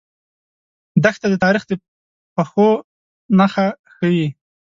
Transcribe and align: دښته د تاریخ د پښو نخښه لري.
دښته 1.03 1.27
د 1.31 1.35
تاریخ 1.43 1.63
د 1.67 1.71
پښو 2.35 2.69
نخښه 3.37 3.65
لري. 4.13 4.27